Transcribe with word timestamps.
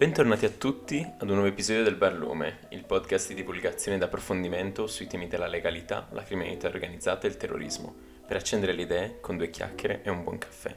Bentornati 0.00 0.46
a 0.46 0.48
tutti 0.48 1.06
ad 1.18 1.28
un 1.28 1.34
nuovo 1.34 1.50
episodio 1.50 1.82
del 1.82 1.94
Barlume, 1.94 2.60
il 2.70 2.86
podcast 2.86 3.28
di 3.28 3.34
divulgazione 3.34 3.98
ed 3.98 4.02
approfondimento 4.02 4.86
sui 4.86 5.06
temi 5.06 5.28
della 5.28 5.46
legalità, 5.46 6.08
la 6.12 6.22
criminalità 6.22 6.68
organizzata 6.68 7.26
e 7.26 7.28
il 7.28 7.36
terrorismo, 7.36 7.94
per 8.26 8.38
accendere 8.38 8.72
le 8.72 8.80
idee 8.80 9.20
con 9.20 9.36
due 9.36 9.50
chiacchiere 9.50 10.00
e 10.02 10.08
un 10.08 10.24
buon 10.24 10.38
caffè. 10.38 10.74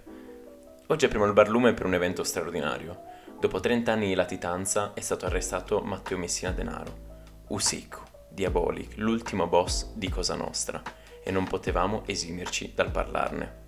Oggi 0.87 1.05
apriamo 1.05 1.25
il 1.25 1.31
Barlume 1.31 1.73
per 1.73 1.85
un 1.85 1.93
evento 1.93 2.25
straordinario. 2.25 3.01
Dopo 3.39 3.61
30 3.61 3.93
anni 3.93 4.07
di 4.07 4.13
latitanza 4.13 4.91
è 4.93 4.99
stato 4.99 5.25
arrestato 5.25 5.79
Matteo 5.79 6.17
Messina 6.17 6.51
Denaro, 6.51 7.21
Usico, 7.47 8.03
Diabolic, 8.27 8.97
l'ultimo 8.97 9.47
boss 9.47 9.93
di 9.93 10.09
Cosa 10.09 10.35
Nostra, 10.35 10.81
e 11.23 11.31
non 11.31 11.47
potevamo 11.47 12.03
esimerci 12.07 12.73
dal 12.75 12.91
parlarne. 12.91 13.62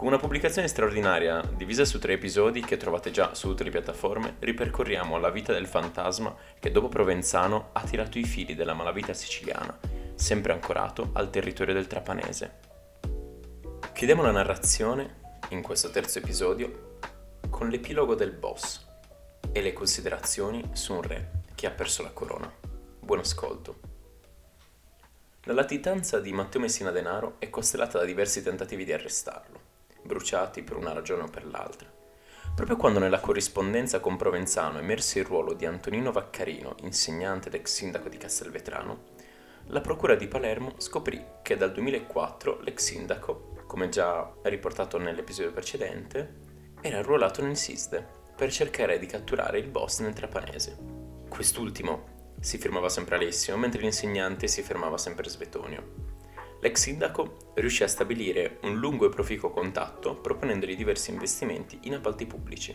Con 0.00 0.08
una 0.08 0.16
pubblicazione 0.16 0.66
straordinaria, 0.66 1.42
divisa 1.42 1.84
su 1.84 1.98
tre 1.98 2.14
episodi 2.14 2.62
che 2.62 2.78
trovate 2.78 3.10
già 3.10 3.34
su 3.34 3.48
tutte 3.48 3.64
le 3.64 3.70
piattaforme, 3.70 4.36
ripercorriamo 4.38 5.18
la 5.18 5.28
vita 5.28 5.52
del 5.52 5.66
fantasma 5.66 6.34
che 6.58 6.70
dopo 6.70 6.88
Provenzano 6.88 7.68
ha 7.72 7.82
tirato 7.82 8.18
i 8.18 8.24
fili 8.24 8.54
della 8.54 8.72
malavita 8.72 9.12
siciliana, 9.12 9.78
sempre 10.14 10.54
ancorato 10.54 11.10
al 11.12 11.28
territorio 11.28 11.74
del 11.74 11.86
Trapanese. 11.86 12.60
Chiudiamo 13.92 14.22
la 14.22 14.30
narrazione, 14.30 15.16
in 15.50 15.60
questo 15.60 15.90
terzo 15.90 16.16
episodio, 16.16 16.96
con 17.50 17.68
l'epilogo 17.68 18.14
del 18.14 18.32
boss 18.32 18.82
e 19.52 19.60
le 19.60 19.74
considerazioni 19.74 20.66
su 20.72 20.94
un 20.94 21.02
re 21.02 21.30
che 21.54 21.66
ha 21.66 21.72
perso 21.72 22.02
la 22.02 22.12
corona. 22.12 22.50
Buon 23.00 23.18
ascolto. 23.18 23.80
La 25.42 25.52
latitanza 25.52 26.20
di 26.20 26.32
Matteo 26.32 26.62
Messina 26.62 26.90
Denaro 26.90 27.34
è 27.38 27.50
costellata 27.50 27.98
da 27.98 28.04
diversi 28.06 28.42
tentativi 28.42 28.86
di 28.86 28.94
arrestarlo 28.94 29.59
bruciati 30.10 30.64
per 30.64 30.76
una 30.76 30.92
ragione 30.92 31.22
o 31.22 31.28
per 31.28 31.46
l'altra. 31.46 31.88
Proprio 32.52 32.76
quando 32.76 32.98
nella 32.98 33.20
corrispondenza 33.20 34.00
con 34.00 34.16
Provenzano 34.16 34.80
emerse 34.80 35.20
il 35.20 35.24
ruolo 35.24 35.52
di 35.52 35.66
Antonino 35.66 36.10
Vaccarino, 36.10 36.74
insegnante 36.80 37.46
ed 37.46 37.54
ex 37.54 37.72
sindaco 37.72 38.08
di 38.08 38.16
Castelvetrano, 38.16 39.04
la 39.66 39.80
Procura 39.80 40.16
di 40.16 40.26
Palermo 40.26 40.74
scoprì 40.78 41.24
che 41.42 41.56
dal 41.56 41.72
2004 41.72 42.58
l'ex 42.62 42.82
sindaco, 42.82 43.54
come 43.68 43.88
già 43.88 44.28
riportato 44.42 44.98
nell'episodio 44.98 45.52
precedente, 45.52 46.38
era 46.80 46.98
arruolato 46.98 47.40
nel 47.40 47.56
SISDE 47.56 48.04
per 48.34 48.50
cercare 48.50 48.98
di 48.98 49.06
catturare 49.06 49.60
il 49.60 49.68
boss 49.68 50.00
nel 50.00 50.12
Trapanese. 50.12 50.76
Quest'ultimo 51.28 52.34
si 52.40 52.58
firmava 52.58 52.88
sempre 52.88 53.14
Alessio, 53.14 53.56
mentre 53.56 53.80
l'insegnante 53.80 54.48
si 54.48 54.62
fermava 54.62 54.98
sempre 54.98 55.28
Svetonio. 55.28 56.09
L'ex 56.60 56.82
sindaco 56.82 57.52
riuscì 57.54 57.84
a 57.84 57.88
stabilire 57.88 58.58
un 58.62 58.78
lungo 58.78 59.06
e 59.06 59.08
proficuo 59.08 59.50
contatto 59.50 60.16
proponendogli 60.16 60.76
diversi 60.76 61.10
investimenti 61.10 61.78
in 61.84 61.94
appalti 61.94 62.26
pubblici. 62.26 62.74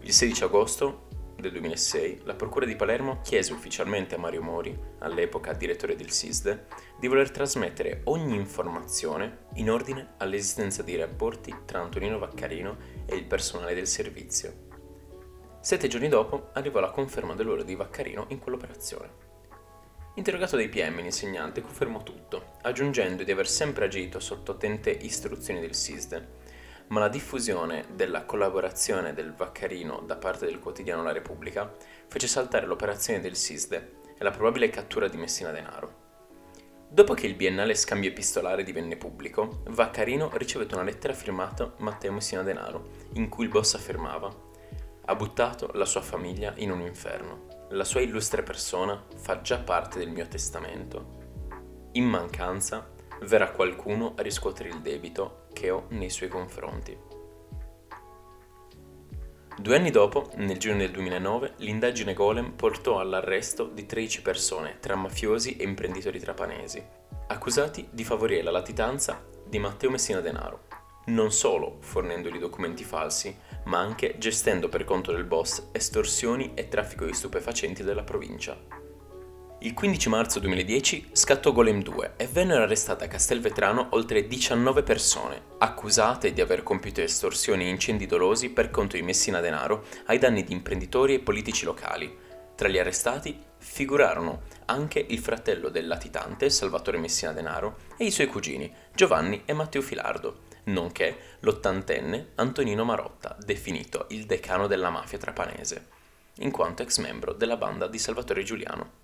Il 0.00 0.12
16 0.12 0.44
agosto 0.44 1.08
del 1.36 1.50
2006 1.50 2.20
la 2.24 2.34
Procura 2.34 2.64
di 2.64 2.76
Palermo 2.76 3.20
chiese 3.22 3.52
ufficialmente 3.52 4.14
a 4.14 4.18
Mario 4.18 4.42
Mori, 4.42 4.78
all'epoca 5.00 5.52
direttore 5.52 5.96
del 5.96 6.10
SISDE, 6.10 6.66
di 7.00 7.08
voler 7.08 7.32
trasmettere 7.32 8.02
ogni 8.04 8.36
informazione 8.36 9.46
in 9.54 9.68
ordine 9.68 10.14
all'esistenza 10.18 10.82
di 10.82 10.94
rapporti 10.94 11.52
tra 11.64 11.80
Antonino 11.80 12.18
Vaccarino 12.18 12.76
e 13.04 13.16
il 13.16 13.24
personale 13.24 13.74
del 13.74 13.88
servizio. 13.88 14.52
Sette 15.60 15.88
giorni 15.88 16.08
dopo 16.08 16.50
arrivò 16.52 16.78
la 16.78 16.90
conferma 16.90 17.34
dell'ora 17.34 17.64
di 17.64 17.74
Vaccarino 17.74 18.26
in 18.28 18.38
quell'operazione. 18.38 19.33
Interrogato 20.16 20.54
dai 20.54 20.68
PM, 20.68 21.00
l'insegnante 21.00 21.60
confermò 21.60 22.04
tutto, 22.04 22.52
aggiungendo 22.62 23.24
di 23.24 23.32
aver 23.32 23.48
sempre 23.48 23.86
agito 23.86 24.20
sotto 24.20 24.52
attente 24.52 24.90
istruzioni 24.90 25.58
del 25.60 25.74
SISDE, 25.74 26.28
ma 26.88 27.00
la 27.00 27.08
diffusione 27.08 27.86
della 27.94 28.24
collaborazione 28.24 29.12
del 29.12 29.32
Vaccarino 29.32 30.02
da 30.06 30.14
parte 30.14 30.46
del 30.46 30.60
quotidiano 30.60 31.02
La 31.02 31.10
Repubblica 31.10 31.74
fece 32.06 32.28
saltare 32.28 32.64
l'operazione 32.64 33.18
del 33.18 33.34
SISDE 33.34 34.02
e 34.16 34.22
la 34.22 34.30
probabile 34.30 34.70
cattura 34.70 35.08
di 35.08 35.16
Messina 35.16 35.50
Denaro. 35.50 36.02
Dopo 36.88 37.14
che 37.14 37.26
il 37.26 37.34
biennale 37.34 37.74
scambio 37.74 38.10
epistolare 38.10 38.62
divenne 38.62 38.96
pubblico, 38.96 39.62
Vaccarino 39.66 40.30
ricevette 40.34 40.74
una 40.74 40.84
lettera 40.84 41.12
firmata 41.12 41.74
Matteo 41.78 42.12
Messina 42.12 42.44
Denaro, 42.44 42.90
in 43.14 43.28
cui 43.28 43.46
il 43.46 43.50
boss 43.50 43.74
affermava 43.74 44.32
ha 45.06 45.14
buttato 45.16 45.70
la 45.74 45.84
sua 45.84 46.02
famiglia 46.02 46.54
in 46.58 46.70
un 46.70 46.80
inferno 46.82 47.53
la 47.74 47.84
sua 47.84 48.00
illustre 48.00 48.42
persona 48.42 49.04
fa 49.16 49.40
già 49.40 49.58
parte 49.58 49.98
del 49.98 50.10
mio 50.10 50.26
testamento. 50.28 51.22
In 51.92 52.04
mancanza, 52.04 52.88
verrà 53.22 53.50
qualcuno 53.50 54.14
a 54.16 54.22
riscuotere 54.22 54.68
il 54.68 54.80
debito 54.80 55.46
che 55.52 55.70
ho 55.70 55.86
nei 55.88 56.10
suoi 56.10 56.28
confronti. 56.28 56.96
Due 59.56 59.76
anni 59.76 59.90
dopo, 59.90 60.30
nel 60.36 60.58
giugno 60.58 60.78
del 60.78 60.90
2009, 60.90 61.54
l'indagine 61.58 62.12
Golem 62.12 62.52
portò 62.52 62.98
all'arresto 62.98 63.66
di 63.66 63.86
13 63.86 64.22
persone, 64.22 64.78
tra 64.80 64.96
mafiosi 64.96 65.56
e 65.56 65.64
imprenditori 65.64 66.18
trapanesi, 66.18 66.82
accusati 67.28 67.88
di 67.90 68.04
favorire 68.04 68.42
la 68.42 68.50
latitanza 68.50 69.24
di 69.46 69.58
Matteo 69.58 69.90
Messina 69.90 70.20
Denaro, 70.20 70.66
non 71.06 71.32
solo 71.32 71.76
fornendogli 71.80 72.38
documenti 72.38 72.84
falsi, 72.84 73.36
ma 73.64 73.78
anche 73.78 74.16
gestendo 74.18 74.68
per 74.68 74.84
conto 74.84 75.12
del 75.12 75.24
boss 75.24 75.68
estorsioni 75.72 76.52
e 76.54 76.68
traffico 76.68 77.04
di 77.04 77.12
stupefacenti 77.12 77.82
della 77.82 78.04
provincia. 78.04 78.56
Il 79.60 79.72
15 79.72 80.08
marzo 80.10 80.40
2010 80.40 81.08
scattò 81.12 81.50
Golem 81.50 81.82
2 81.82 82.14
e 82.16 82.26
vennero 82.26 82.64
arrestate 82.64 83.04
a 83.04 83.08
Castelvetrano 83.08 83.88
oltre 83.92 84.26
19 84.26 84.82
persone, 84.82 85.40
accusate 85.58 86.34
di 86.34 86.42
aver 86.42 86.62
compiuto 86.62 87.00
estorsioni 87.00 87.64
e 87.64 87.70
incendi 87.70 88.04
dolosi 88.04 88.50
per 88.50 88.70
conto 88.70 88.96
di 88.96 89.02
Messina 89.02 89.40
Denaro 89.40 89.86
ai 90.06 90.18
danni 90.18 90.44
di 90.44 90.52
imprenditori 90.52 91.14
e 91.14 91.20
politici 91.20 91.64
locali. 91.64 92.14
Tra 92.54 92.68
gli 92.68 92.78
arrestati 92.78 93.40
figurarono 93.56 94.42
anche 94.66 95.02
il 95.08 95.18
fratello 95.18 95.70
del 95.70 95.86
latitante 95.86 96.50
Salvatore 96.50 96.98
Messina 96.98 97.32
Denaro 97.32 97.78
e 97.96 98.04
i 98.04 98.10
suoi 98.10 98.26
cugini 98.26 98.70
Giovanni 98.94 99.42
e 99.46 99.54
Matteo 99.54 99.80
Filardo, 99.80 100.42
nonché 100.64 101.36
l'ottantenne 101.40 102.32
Antonino 102.36 102.84
Marotta, 102.84 103.36
definito 103.40 104.06
il 104.10 104.26
decano 104.26 104.66
della 104.66 104.90
mafia 104.90 105.18
trapanese, 105.18 105.88
in 106.38 106.50
quanto 106.50 106.82
ex 106.82 106.98
membro 106.98 107.32
della 107.32 107.56
banda 107.56 107.86
di 107.86 107.98
Salvatore 107.98 108.42
Giuliano. 108.42 109.02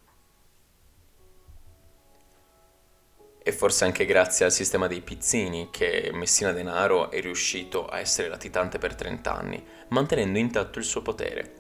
E 3.42 3.52
forse 3.52 3.84
anche 3.84 4.04
grazie 4.04 4.44
al 4.44 4.52
sistema 4.52 4.86
dei 4.86 5.00
pizzini 5.00 5.68
che 5.70 6.10
Messina 6.12 6.52
Denaro 6.52 7.10
è 7.10 7.20
riuscito 7.20 7.86
a 7.86 7.98
essere 7.98 8.28
latitante 8.28 8.78
per 8.78 8.94
30 8.94 9.34
anni, 9.34 9.64
mantenendo 9.88 10.38
intatto 10.38 10.78
il 10.78 10.84
suo 10.84 11.02
potere. 11.02 11.54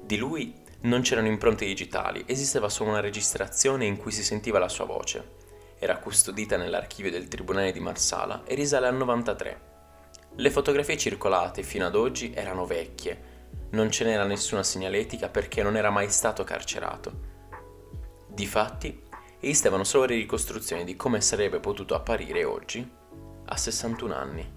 Di 0.00 0.16
lui 0.16 0.62
non 0.82 1.02
c'erano 1.02 1.26
impronte 1.26 1.64
digitali, 1.64 2.22
esisteva 2.26 2.68
solo 2.68 2.90
una 2.90 3.00
registrazione 3.00 3.84
in 3.84 3.96
cui 3.96 4.12
si 4.12 4.22
sentiva 4.22 4.58
la 4.58 4.68
sua 4.68 4.84
voce 4.84 5.42
era 5.84 5.98
custodita 5.98 6.56
nell'archivio 6.56 7.10
del 7.10 7.28
Tribunale 7.28 7.70
di 7.70 7.78
Marsala 7.78 8.42
e 8.46 8.54
risale 8.54 8.86
al 8.86 8.96
93. 8.96 9.72
Le 10.36 10.50
fotografie 10.50 10.96
circolate 10.96 11.62
fino 11.62 11.84
ad 11.84 11.94
oggi 11.94 12.32
erano 12.34 12.64
vecchie, 12.64 13.32
non 13.72 13.90
ce 13.90 14.04
n'era 14.04 14.24
nessuna 14.24 14.62
segnaletica 14.62 15.28
perché 15.28 15.62
non 15.62 15.76
era 15.76 15.90
mai 15.90 16.08
stato 16.08 16.42
carcerato. 16.42 17.32
Difatti, 18.28 19.02
esistevano 19.40 19.84
solo 19.84 20.06
le 20.06 20.14
ricostruzioni 20.14 20.84
di 20.84 20.96
come 20.96 21.20
sarebbe 21.20 21.60
potuto 21.60 21.94
apparire 21.94 22.44
oggi, 22.44 22.90
a 23.44 23.56
61 23.56 24.14
anni. 24.14 24.52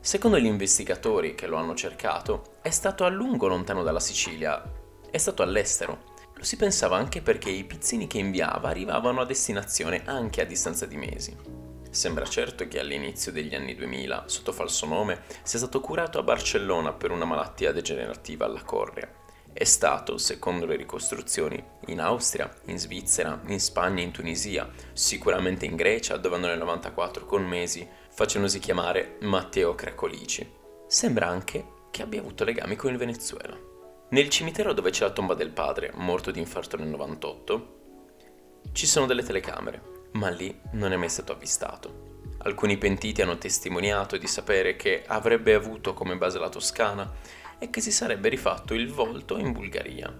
Secondo 0.00 0.38
gli 0.38 0.46
investigatori 0.46 1.34
che 1.34 1.46
lo 1.46 1.58
hanno 1.58 1.74
cercato, 1.74 2.54
è 2.62 2.70
stato 2.70 3.04
a 3.04 3.08
lungo 3.08 3.46
lontano 3.46 3.82
dalla 3.82 4.00
Sicilia, 4.00 4.62
è 5.10 5.18
stato 5.18 5.42
all'estero 5.42 6.05
lo 6.36 6.44
si 6.44 6.56
pensava 6.56 6.96
anche 6.96 7.22
perché 7.22 7.48
i 7.48 7.64
pizzini 7.64 8.06
che 8.06 8.18
inviava 8.18 8.68
arrivavano 8.68 9.22
a 9.22 9.24
destinazione 9.24 10.02
anche 10.04 10.42
a 10.42 10.44
distanza 10.44 10.84
di 10.84 10.96
mesi. 10.96 11.34
Sembra 11.90 12.26
certo 12.26 12.68
che 12.68 12.78
all'inizio 12.78 13.32
degli 13.32 13.54
anni 13.54 13.74
2000, 13.74 14.24
sotto 14.26 14.52
falso 14.52 14.84
nome, 14.84 15.22
sia 15.42 15.58
stato 15.58 15.80
curato 15.80 16.18
a 16.18 16.22
Barcellona 16.22 16.92
per 16.92 17.10
una 17.10 17.24
malattia 17.24 17.72
degenerativa 17.72 18.44
alla 18.44 18.62
correa. 18.62 19.10
È 19.50 19.64
stato, 19.64 20.18
secondo 20.18 20.66
le 20.66 20.76
ricostruzioni, 20.76 21.62
in 21.86 22.00
Austria, 22.00 22.54
in 22.66 22.78
Svizzera, 22.78 23.40
in 23.46 23.58
Spagna, 23.58 24.02
in 24.02 24.10
Tunisia, 24.10 24.68
sicuramente 24.92 25.64
in 25.64 25.74
Grecia, 25.74 26.18
dove 26.18 26.36
nel 26.36 26.58
94 26.58 27.24
con 27.24 27.46
mesi, 27.46 27.88
facendosi 28.10 28.58
chiamare 28.58 29.16
Matteo 29.22 29.74
Cracolici. 29.74 30.46
Sembra 30.86 31.28
anche 31.28 31.66
che 31.90 32.02
abbia 32.02 32.20
avuto 32.20 32.44
legami 32.44 32.76
con 32.76 32.92
il 32.92 32.98
Venezuela. 32.98 33.74
Nel 34.08 34.28
cimitero 34.28 34.72
dove 34.72 34.90
c'è 34.90 35.04
la 35.04 35.10
tomba 35.10 35.34
del 35.34 35.50
padre, 35.50 35.90
morto 35.94 36.30
di 36.30 36.38
infarto 36.38 36.76
nel 36.76 36.88
98, 36.88 37.74
ci 38.72 38.86
sono 38.86 39.06
delle 39.06 39.22
telecamere, 39.22 40.08
ma 40.12 40.28
lì 40.28 40.58
non 40.72 40.92
è 40.92 40.96
mai 40.96 41.08
stato 41.08 41.32
avvistato. 41.32 42.14
Alcuni 42.38 42.78
pentiti 42.78 43.22
hanno 43.22 43.38
testimoniato 43.38 44.16
di 44.16 44.26
sapere 44.26 44.76
che 44.76 45.04
avrebbe 45.06 45.54
avuto 45.54 45.94
come 45.94 46.16
base 46.16 46.38
la 46.38 46.48
Toscana 46.48 47.10
e 47.58 47.70
che 47.70 47.80
si 47.80 47.90
sarebbe 47.90 48.28
rifatto 48.28 48.74
il 48.74 48.90
volto 48.90 49.38
in 49.38 49.52
Bulgaria. 49.52 50.14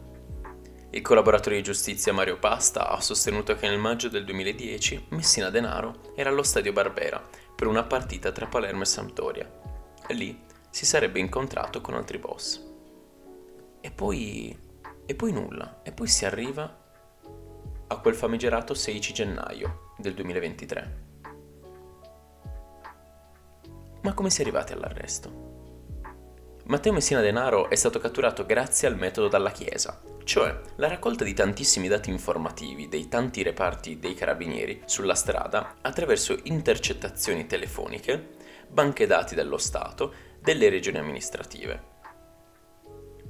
Il 0.91 1.03
collaboratore 1.03 1.57
di 1.57 1.63
giustizia 1.63 2.13
Mario 2.13 2.39
Pasta 2.39 2.89
ha 2.89 3.01
sostenuto 3.01 3.55
che 3.55 3.69
nel 3.69 3.79
maggio 3.79 4.09
del 4.09 4.25
2010 4.25 5.07
Messina 5.11 5.51
Denaro 5.51 6.13
era 6.17 6.31
allo 6.31 6.43
stadio 6.43 6.73
Barbera 6.73 7.23
per 7.55 7.67
una 7.67 7.85
partita 7.85 8.33
tra 8.33 8.47
Palermo 8.47 8.83
e 8.83 8.87
Sampdoria 8.87 9.67
lì 10.15 10.39
si 10.71 10.85
sarebbe 10.85 11.19
incontrato 11.19 11.81
con 11.81 11.95
altri 11.95 12.19
boss. 12.19 12.66
E 13.87 13.93
poi, 13.93 14.59
e 15.07 15.15
poi 15.15 15.31
nulla, 15.31 15.81
e 15.85 15.93
poi 15.93 16.09
si 16.09 16.25
arriva 16.25 16.77
a 17.87 17.99
quel 17.99 18.17
famigerato 18.17 18.75
16 18.75 19.13
gennaio 19.13 19.93
del 19.97 20.13
2023. 20.13 21.05
Ma 24.03 24.13
come 24.13 24.29
si 24.29 24.41
è 24.41 24.43
arrivati 24.43 24.73
all'arresto? 24.73 26.65
Matteo 26.65 26.93
Messina 26.93 27.21
Denaro 27.21 27.71
è 27.71 27.77
stato 27.77 28.01
catturato 28.01 28.45
grazie 28.45 28.89
al 28.89 28.97
metodo 28.97 29.29
dalla 29.29 29.53
Chiesa, 29.53 30.03
cioè 30.25 30.61
la 30.75 30.89
raccolta 30.89 31.23
di 31.23 31.33
tantissimi 31.33 31.87
dati 31.87 32.11
informativi 32.11 32.89
dei 32.89 33.07
tanti 33.07 33.45
reparti 33.45 34.01
dei 34.01 34.15
carabinieri 34.15 34.83
sulla 34.87 35.15
strada 35.15 35.77
attraverso 35.81 36.37
intercettazioni 36.43 37.47
telefoniche, 37.47 38.31
banche 38.69 39.07
dati 39.07 39.37
dello 39.37 39.59
Stato, 39.59 40.13
delle 40.41 40.71
regioni 40.71 40.99
amministrative. 40.99 41.95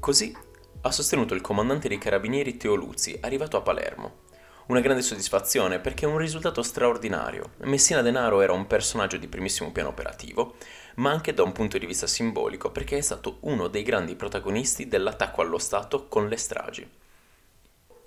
Così 0.01 0.46
ha 0.83 0.91
sostenuto 0.91 1.35
il 1.35 1.41
comandante 1.41 1.89
dei 1.89 1.99
carabinieri 1.99 2.57
Teo 2.57 2.75
Luzzi, 2.75 3.19
arrivato 3.21 3.57
a 3.57 3.63
Palermo. 3.63 4.25
Una 4.67 4.81
grande 4.81 5.03
soddisfazione 5.03 5.79
perché 5.79 6.07
è 6.07 6.09
un 6.09 6.19
risultato 6.19 6.63
straordinario. 6.63 7.53
Messina 7.63 8.03
Denaro 8.03 8.41
era 8.41 8.53
un 8.53 8.67
personaggio 8.67 9.17
di 9.17 9.29
primissimo 9.29 9.71
piano 9.73 9.91
operativo, 9.91 10.57
ma 10.97 11.11
anche 11.11 11.35
da 11.35 11.43
un 11.43 11.53
punto 11.53 11.79
di 11.79 11.87
vista 11.87 12.07
simbolico 12.07 12.71
perché 12.71 12.99
è 12.99 13.01
stato 13.01 13.39
uno 13.41 13.69
dei 13.69 13.83
grandi 13.83 14.17
protagonisti 14.17 14.89
dell'attacco 14.89 15.41
allo 15.41 15.59
Stato 15.59 16.09
con 16.09 16.29
le 16.29 16.37
stragi. 16.37 16.89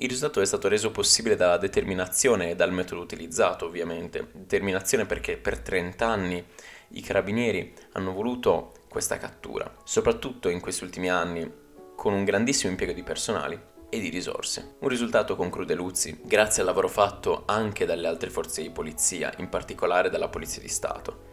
Il 0.02 0.08
risultato 0.08 0.42
è 0.42 0.46
stato 0.46 0.68
reso 0.68 0.92
possibile 0.92 1.36
dalla 1.36 1.58
determinazione 1.58 2.52
e 2.52 2.56
dal 2.56 2.72
metodo 2.72 3.02
utilizzato, 3.02 3.66
ovviamente. 3.66 4.30
Determinazione 4.32 5.06
perché 5.06 5.38
per 5.38 5.60
30 5.60 6.08
anni 6.08 6.46
i 6.90 7.02
carabinieri 7.02 7.74
hanno 7.94 8.14
voluto 8.14 8.74
questa 8.88 9.18
cattura, 9.18 9.70
soprattutto 9.84 10.50
in 10.50 10.62
questi 10.62 10.84
ultimi 10.84 11.10
anni, 11.10 11.68
con 12.00 12.14
un 12.14 12.24
grandissimo 12.24 12.72
impiego 12.72 12.94
di 12.94 13.04
personali 13.04 13.60
e 13.90 14.00
di 14.00 14.08
risorse. 14.08 14.76
Un 14.80 14.88
risultato 14.88 15.36
conclude 15.36 15.74
Luzzi, 15.74 16.22
grazie 16.24 16.62
al 16.62 16.70
lavoro 16.70 16.88
fatto 16.88 17.44
anche 17.46 17.86
dalle 17.86 18.08
altre 18.08 18.30
forze 18.30 18.62
di 18.62 18.70
polizia, 18.70 19.34
in 19.40 19.50
particolare 19.50 20.10
dalla 20.10 20.30
Polizia 20.30 20.62
di 20.62 20.70
Stato. 20.70 21.28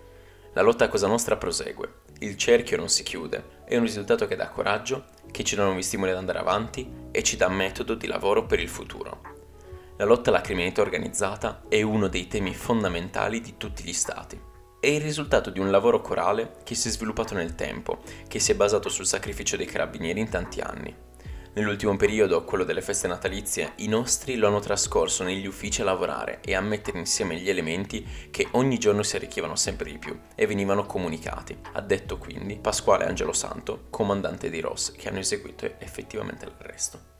La 0.55 0.63
lotta 0.63 0.87
a 0.87 0.89
Cosa 0.89 1.07
Nostra 1.07 1.37
prosegue, 1.37 2.01
il 2.19 2.37
cerchio 2.37 2.77
non 2.79 2.89
si 2.89 3.05
chiude, 3.05 3.63
è 3.65 3.77
un 3.77 3.85
risultato 3.85 4.27
che 4.27 4.35
dà 4.35 4.49
coraggio, 4.49 5.05
che 5.31 5.45
ci 5.45 5.55
dà 5.55 5.63
nuovi 5.63 5.85
stimoli 5.85 6.11
ad 6.11 6.17
andare 6.17 6.41
avanti 6.41 6.91
e 7.13 7.23
ci 7.23 7.37
dà 7.37 7.49
metodo 7.49 7.95
di 7.95 8.09
lavoro 8.09 8.45
per 8.45 8.59
il 8.59 8.69
futuro. 8.69 9.21
La 9.99 10.05
lotta 10.05 10.31
alla 10.31 10.41
criminalità 10.41 10.83
organizzata 10.83 11.63
è 11.69 11.81
uno 11.83 12.09
dei 12.09 12.27
temi 12.27 12.53
fondamentali 12.53 13.41
di 13.41 13.55
tutti 13.57 13.85
gli 13.85 13.93
stati. 13.93 14.56
È 14.87 14.91
il 14.91 15.01
risultato 15.01 15.51
di 15.51 15.59
un 15.59 15.73
lavoro 15.73 16.01
corale 16.01 16.59
che 16.63 16.77
si 16.77 16.87
è 16.87 16.91
sviluppato 16.93 17.35
nel 17.35 17.57
tempo, 17.57 18.03
che 18.29 18.39
si 18.39 18.53
è 18.53 18.55
basato 18.55 18.89
sul 18.89 19.05
sacrificio 19.05 19.57
dei 19.57 19.67
carabinieri 19.67 20.21
in 20.21 20.29
tanti 20.29 20.61
anni. 20.61 20.95
Nell'ultimo 21.55 21.97
periodo, 21.97 22.45
quello 22.45 22.63
delle 22.63 22.83
feste 22.83 23.09
natalizie, 23.09 23.73
i 23.79 23.89
nostri 23.89 24.37
lo 24.37 24.47
hanno 24.47 24.61
trascorso 24.61 25.25
negli 25.25 25.45
uffici 25.45 25.81
a 25.81 25.85
lavorare 25.85 26.39
e 26.41 26.55
a 26.55 26.61
mettere 26.61 27.01
insieme 27.01 27.35
gli 27.35 27.51
elementi 27.51 28.07
che 28.31 28.47
ogni 28.53 28.79
giorno 28.79 29.03
si 29.03 29.17
arricchivano 29.17 29.57
sempre 29.57 29.91
di 29.91 29.99
più 29.99 30.17
e 30.37 30.47
venivano 30.47 30.87
comunicati. 30.87 31.59
Ha 31.73 31.81
detto 31.81 32.17
quindi 32.17 32.55
Pasquale 32.55 33.07
Angelo 33.07 33.33
Santo, 33.33 33.87
comandante 33.91 34.51
di 34.51 34.61
Ross, 34.61 34.93
che 34.93 35.09
hanno 35.09 35.19
eseguito 35.19 35.69
effettivamente 35.79 36.47
l'arresto. 36.47 37.15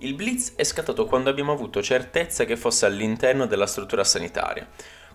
Il 0.00 0.14
blitz 0.14 0.54
è 0.56 0.64
scattato 0.64 1.06
quando 1.06 1.30
abbiamo 1.30 1.52
avuto 1.52 1.80
certezza 1.84 2.44
che 2.44 2.56
fosse 2.56 2.84
all'interno 2.84 3.46
della 3.46 3.66
struttura 3.68 4.02
sanitaria. 4.02 4.68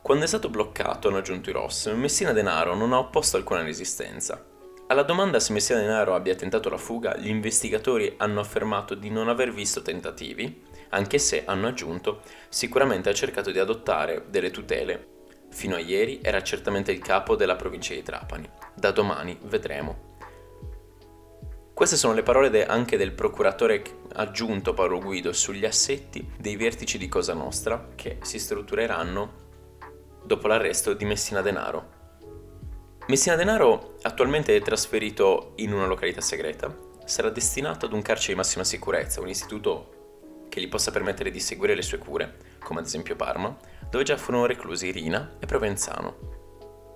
Quando 0.03 0.25
è 0.25 0.27
stato 0.27 0.49
bloccato, 0.49 1.07
hanno 1.07 1.19
aggiunto 1.19 1.49
i 1.49 1.53
Ross, 1.53 1.89
Messina 1.93 2.33
Denaro 2.33 2.75
non 2.75 2.91
ha 2.91 2.97
opposto 2.97 3.37
alcuna 3.37 3.63
resistenza. 3.63 4.45
Alla 4.87 5.03
domanda 5.03 5.39
se 5.39 5.53
Messina 5.53 5.79
Denaro 5.79 6.13
abbia 6.13 6.35
tentato 6.35 6.67
la 6.67 6.75
fuga, 6.75 7.15
gli 7.15 7.29
investigatori 7.29 8.15
hanno 8.17 8.41
affermato 8.41 8.95
di 8.95 9.09
non 9.09 9.29
aver 9.29 9.53
visto 9.53 9.81
tentativi, 9.81 10.61
anche 10.89 11.17
se, 11.19 11.45
hanno 11.45 11.67
aggiunto, 11.67 12.21
sicuramente 12.49 13.07
ha 13.07 13.13
cercato 13.13 13.49
di 13.49 13.59
adottare 13.59 14.25
delle 14.27 14.51
tutele. 14.51 15.07
Fino 15.51 15.75
a 15.75 15.79
ieri 15.79 16.19
era 16.21 16.43
certamente 16.43 16.91
il 16.91 16.99
capo 16.99 17.37
della 17.37 17.55
provincia 17.55 17.93
di 17.93 18.03
Trapani. 18.03 18.49
Da 18.75 18.91
domani 18.91 19.39
vedremo. 19.43 20.11
Queste 21.73 21.95
sono 21.95 22.13
le 22.13 22.23
parole 22.23 22.49
de- 22.49 22.65
anche 22.65 22.97
del 22.97 23.13
procuratore 23.13 23.81
aggiunto 24.15 24.73
Paolo 24.73 24.99
Guido 24.99 25.31
sugli 25.31 25.63
assetti 25.63 26.29
dei 26.37 26.57
vertici 26.57 26.97
di 26.97 27.07
Cosa 27.07 27.33
Nostra 27.33 27.91
che 27.95 28.17
si 28.21 28.37
struttureranno 28.37 29.42
dopo 30.23 30.47
l'arresto 30.47 30.93
di 30.93 31.05
Messina 31.05 31.41
Denaro. 31.41 32.01
Messina 33.07 33.35
Denaro 33.35 33.97
attualmente 34.03 34.55
è 34.55 34.61
trasferito 34.61 35.53
in 35.57 35.73
una 35.73 35.85
località 35.85 36.21
segreta. 36.21 36.73
Sarà 37.05 37.29
destinato 37.29 37.85
ad 37.85 37.93
un 37.93 38.01
carcere 38.01 38.33
di 38.33 38.37
massima 38.39 38.63
sicurezza, 38.63 39.19
un 39.19 39.27
istituto 39.27 40.45
che 40.47 40.61
gli 40.61 40.69
possa 40.69 40.91
permettere 40.91 41.31
di 41.31 41.39
seguire 41.39 41.75
le 41.75 41.81
sue 41.81 41.97
cure, 41.97 42.37
come 42.59 42.79
ad 42.79 42.85
esempio 42.85 43.15
Parma, 43.15 43.57
dove 43.89 44.03
già 44.03 44.15
furono 44.17 44.45
reclusi 44.45 44.91
Rina 44.91 45.35
e 45.39 45.45
Provenzano. 45.45 46.33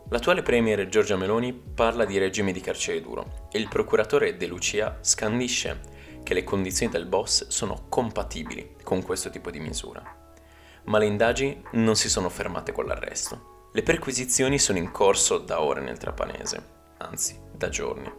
L'attuale 0.09 0.41
premier 0.41 0.88
Giorgia 0.88 1.18
Meloni 1.18 1.51
parla 1.51 2.06
di 2.06 2.18
regime 2.18 2.53
di 2.53 2.62
carcere 2.62 3.01
duro 3.01 3.47
e 3.51 3.59
il 3.59 3.68
procuratore 3.68 4.38
De 4.38 4.47
Lucia 4.47 5.00
scandisce 5.01 5.95
che 6.23 6.33
le 6.33 6.45
condizioni 6.45 6.91
del 6.91 7.06
boss 7.06 7.47
sono 7.47 7.88
compatibili 7.89 8.75
con 8.83 9.01
questo 9.01 9.30
tipo 9.30 9.51
di 9.51 9.59
misura. 9.59 10.16
Ma 10.87 10.97
le 10.97 11.05
indagini 11.05 11.63
non 11.71 11.95
si 11.95 12.09
sono 12.09 12.29
fermate 12.29 12.71
con 12.71 12.85
l'arresto. 12.85 13.69
Le 13.73 13.83
perquisizioni 13.83 14.57
sono 14.57 14.77
in 14.77 14.91
corso 14.91 15.37
da 15.37 15.61
ore 15.61 15.81
nel 15.81 15.97
Trapanese, 15.97 16.63
anzi 16.97 17.39
da 17.53 17.69
giorni. 17.69 18.09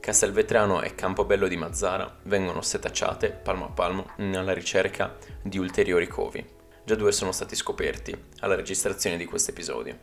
Castelvetrano 0.00 0.82
e 0.82 0.94
Campobello 0.94 1.46
di 1.46 1.56
Mazzara 1.56 2.18
vengono 2.24 2.62
setacciate 2.62 3.30
palmo 3.30 3.66
a 3.66 3.70
palmo 3.70 4.10
nella 4.16 4.52
ricerca 4.52 5.16
di 5.42 5.58
ulteriori 5.58 6.08
covi. 6.08 6.44
Già 6.84 6.96
due 6.96 7.12
sono 7.12 7.30
stati 7.30 7.54
scoperti 7.54 8.24
alla 8.40 8.56
registrazione 8.56 9.16
di 9.16 9.26
questo 9.26 9.52
episodio. 9.52 9.98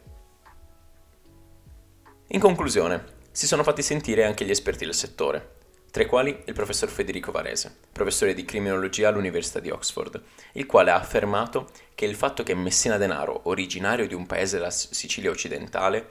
In 2.28 2.40
conclusione, 2.40 3.16
si 3.32 3.48
sono 3.48 3.64
fatti 3.64 3.82
sentire 3.82 4.24
anche 4.24 4.46
gli 4.46 4.52
esperti 4.52 4.86
del 4.86 4.94
settore, 4.94 5.57
tra 5.98 6.06
i 6.06 6.10
quali 6.10 6.44
il 6.46 6.54
professor 6.54 6.90
Federico 6.90 7.32
Varese, 7.32 7.76
professore 7.92 8.36
di 8.36 8.46
criminologia 8.46 9.08
all'Università 9.08 9.60
di 9.60 9.72
Oxford, 9.72 10.22
il 10.52 10.68
quale 10.68 10.92
ha 10.92 10.96
affermato 10.96 11.72
che 11.96 12.06
il 12.06 12.14
fatto 12.14 12.44
che 12.44 12.54
Messina 12.54 12.98
Denaro, 12.98 13.42
originario 13.46 14.06
di 14.06 14.14
un 14.14 14.28
paese 14.28 14.58
della 14.58 14.70
Sicilia 14.70 15.32
occidentale, 15.32 16.10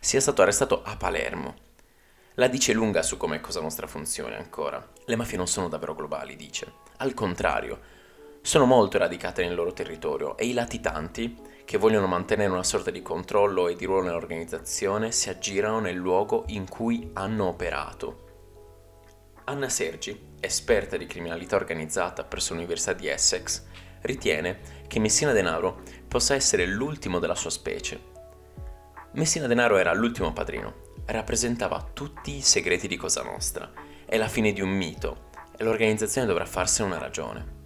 sia 0.00 0.20
stato 0.20 0.42
arrestato 0.42 0.82
a 0.82 0.96
Palermo. 0.96 1.54
La 2.34 2.48
dice 2.48 2.72
lunga 2.72 3.04
su 3.04 3.16
come 3.16 3.40
Cosa 3.40 3.60
Nostra 3.60 3.86
funziona 3.86 4.36
ancora. 4.36 4.84
Le 5.04 5.14
mafie 5.14 5.36
non 5.36 5.46
sono 5.46 5.68
davvero 5.68 5.94
globali, 5.94 6.34
dice. 6.34 6.72
Al 6.96 7.14
contrario, 7.14 7.78
sono 8.42 8.64
molto 8.64 8.98
radicate 8.98 9.44
nel 9.44 9.54
loro 9.54 9.72
territorio 9.72 10.36
e 10.36 10.46
i 10.46 10.52
latitanti, 10.52 11.36
che 11.64 11.78
vogliono 11.78 12.08
mantenere 12.08 12.50
una 12.50 12.64
sorta 12.64 12.90
di 12.90 13.02
controllo 13.02 13.68
e 13.68 13.76
di 13.76 13.84
ruolo 13.84 14.02
nell'organizzazione, 14.02 15.12
si 15.12 15.28
aggirano 15.28 15.78
nel 15.78 15.94
luogo 15.94 16.42
in 16.48 16.68
cui 16.68 17.10
hanno 17.12 17.46
operato 17.46 18.26
Anna 19.48 19.70
Sergi, 19.70 20.34
esperta 20.40 20.98
di 20.98 21.06
criminalità 21.06 21.56
organizzata 21.56 22.22
presso 22.22 22.52
l'Università 22.52 22.92
di 22.92 23.08
Essex, 23.08 23.64
ritiene 24.02 24.58
che 24.86 25.00
Messina 25.00 25.32
Denaro 25.32 25.80
possa 26.06 26.34
essere 26.34 26.66
l'ultimo 26.66 27.18
della 27.18 27.34
sua 27.34 27.48
specie. 27.48 27.98
Messina 29.12 29.46
Denaro 29.46 29.78
era 29.78 29.94
l'ultimo 29.94 30.34
padrino, 30.34 30.92
rappresentava 31.06 31.82
tutti 31.94 32.36
i 32.36 32.42
segreti 32.42 32.88
di 32.88 32.98
Cosa 32.98 33.22
Nostra, 33.22 33.72
è 34.04 34.18
la 34.18 34.28
fine 34.28 34.52
di 34.52 34.60
un 34.60 34.68
mito 34.68 35.30
e 35.56 35.64
l'organizzazione 35.64 36.26
dovrà 36.26 36.44
farsene 36.44 36.88
una 36.88 36.98
ragione. 36.98 37.56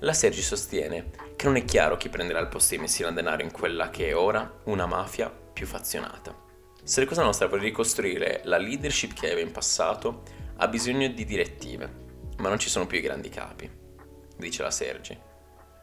La 0.00 0.12
Sergi 0.12 0.42
sostiene 0.42 1.10
che 1.36 1.46
non 1.46 1.54
è 1.54 1.64
chiaro 1.64 1.96
chi 1.96 2.08
prenderà 2.08 2.40
il 2.40 2.48
posto 2.48 2.74
di 2.74 2.80
Messina 2.80 3.12
Denaro 3.12 3.42
in 3.42 3.52
quella 3.52 3.88
che 3.90 4.08
è 4.08 4.16
ora 4.16 4.52
una 4.64 4.86
mafia 4.86 5.30
più 5.30 5.66
fazionata. 5.66 6.49
Se 6.82 7.00
la 7.00 7.06
Cosa 7.06 7.22
Nostra 7.22 7.46
vuole 7.46 7.62
ricostruire 7.62 8.40
la 8.44 8.56
leadership 8.56 9.12
che 9.12 9.26
aveva 9.26 9.40
in 9.46 9.52
passato, 9.52 10.22
ha 10.56 10.68
bisogno 10.68 11.08
di 11.08 11.24
direttive, 11.24 12.08
ma 12.38 12.48
non 12.48 12.58
ci 12.58 12.68
sono 12.68 12.86
più 12.86 12.98
i 12.98 13.02
grandi 13.02 13.28
capi, 13.28 13.70
dice 14.36 14.62
la 14.62 14.70
Sergi. 14.70 15.16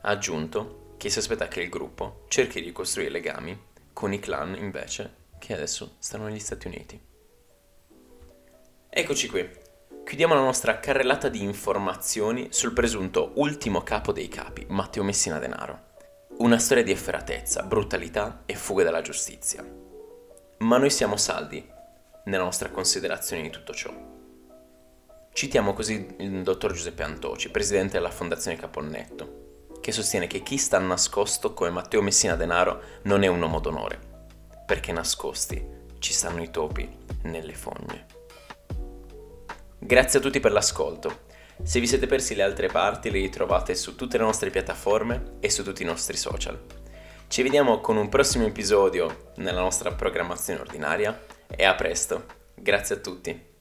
Ha 0.01 0.09
aggiunto 0.09 0.95
che 0.97 1.09
si 1.09 1.19
aspetta 1.19 1.47
che 1.47 1.61
il 1.61 1.69
gruppo 1.69 2.25
cerchi 2.27 2.61
di 2.61 2.71
costruire 2.71 3.11
legami 3.11 3.57
con 3.93 4.11
i 4.11 4.19
clan 4.19 4.55
invece 4.55 5.25
che 5.39 5.53
adesso 5.53 5.95
stanno 5.99 6.25
negli 6.25 6.39
Stati 6.39 6.67
Uniti. 6.67 6.99
Eccoci 8.89 9.29
qui. 9.29 9.49
Chiudiamo 10.03 10.33
la 10.33 10.41
nostra 10.41 10.79
carrellata 10.79 11.29
di 11.29 11.43
informazioni 11.43 12.47
sul 12.51 12.73
presunto 12.73 13.33
ultimo 13.35 13.81
capo 13.81 14.11
dei 14.11 14.27
capi, 14.27 14.65
Matteo 14.69 15.03
Messina 15.03 15.37
Denaro. 15.37 15.85
Una 16.37 16.57
storia 16.57 16.83
di 16.83 16.91
efferatezza, 16.91 17.63
brutalità 17.63 18.43
e 18.45 18.55
fuga 18.55 18.83
dalla 18.83 19.01
giustizia. 19.01 19.86
Ma 20.59 20.77
noi 20.77 20.89
siamo 20.89 21.17
saldi 21.17 21.63
nella 22.25 22.43
nostra 22.43 22.71
considerazione 22.71 23.43
di 23.43 23.51
tutto 23.51 23.73
ciò. 23.73 23.93
Citiamo 25.31 25.73
così 25.73 26.15
il 26.17 26.41
dottor 26.41 26.73
Giuseppe 26.73 27.03
Antoci, 27.03 27.51
presidente 27.51 27.93
della 27.93 28.09
Fondazione 28.09 28.57
Caponnetto, 28.57 29.67
che 29.79 29.91
sostiene 29.91 30.25
che 30.25 30.41
chi 30.41 30.57
sta 30.57 30.79
nascosto 30.79 31.53
come 31.53 31.69
Matteo 31.69 32.01
Messina 32.01 32.35
Denaro 32.35 32.81
non 33.03 33.21
è 33.21 33.27
un 33.27 33.39
uomo 33.39 33.59
d'onore, 33.59 33.99
perché 34.65 34.91
nascosti 34.91 35.63
ci 35.99 36.11
stanno 36.11 36.41
i 36.41 36.49
topi 36.49 36.89
nelle 37.23 37.53
fogne. 37.53 38.05
Grazie 39.77 40.17
a 40.17 40.21
tutti 40.23 40.39
per 40.39 40.53
l'ascolto. 40.53 41.25
Se 41.61 41.79
vi 41.79 41.85
siete 41.85 42.07
persi 42.07 42.33
le 42.33 42.41
altre 42.41 42.67
parti 42.67 43.11
le 43.11 43.19
ritrovate 43.19 43.75
su 43.75 43.95
tutte 43.95 44.17
le 44.17 44.23
nostre 44.23 44.49
piattaforme 44.49 45.37
e 45.39 45.51
su 45.51 45.63
tutti 45.63 45.83
i 45.83 45.85
nostri 45.85 46.17
social. 46.17 46.76
Ci 47.29 47.43
vediamo 47.43 47.81
con 47.81 47.97
un 47.97 48.07
prossimo 48.07 48.45
episodio 48.45 49.31
nella 49.35 49.59
nostra 49.59 49.91
programmazione 49.91 50.61
ordinaria 50.61 51.25
e 51.45 51.65
a 51.65 51.75
presto. 51.75 52.23
Grazie 52.55 52.95
a 52.95 52.99
tutti. 52.99 53.56